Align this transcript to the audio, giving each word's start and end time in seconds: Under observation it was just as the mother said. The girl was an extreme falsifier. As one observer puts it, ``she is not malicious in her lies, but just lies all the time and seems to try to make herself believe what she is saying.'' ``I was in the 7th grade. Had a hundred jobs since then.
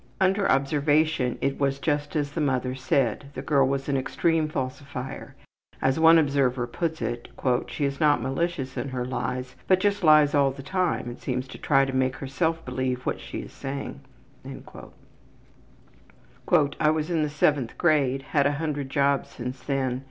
Under 0.19 0.49
observation 0.49 1.37
it 1.41 1.59
was 1.59 1.77
just 1.77 2.15
as 2.15 2.31
the 2.31 2.41
mother 2.41 2.73
said. 2.73 3.25
The 3.35 3.43
girl 3.43 3.67
was 3.67 3.87
an 3.87 3.95
extreme 3.95 4.47
falsifier. 4.49 5.35
As 5.79 5.99
one 5.99 6.17
observer 6.17 6.65
puts 6.65 7.03
it, 7.03 7.27
``she 7.37 7.85
is 7.85 7.99
not 7.99 8.19
malicious 8.19 8.77
in 8.77 8.89
her 8.89 9.05
lies, 9.05 9.55
but 9.67 9.79
just 9.79 10.03
lies 10.03 10.33
all 10.33 10.49
the 10.49 10.63
time 10.63 11.05
and 11.05 11.19
seems 11.19 11.47
to 11.49 11.59
try 11.59 11.85
to 11.85 11.93
make 11.93 12.15
herself 12.15 12.65
believe 12.65 13.05
what 13.05 13.19
she 13.19 13.41
is 13.41 13.53
saying.'' 13.53 14.01
``I 14.43 14.83
was 16.95 17.09
in 17.11 17.21
the 17.21 17.29
7th 17.29 17.77
grade. 17.77 18.23
Had 18.23 18.47
a 18.47 18.53
hundred 18.53 18.89
jobs 18.89 19.29
since 19.29 19.59
then. 19.59 19.99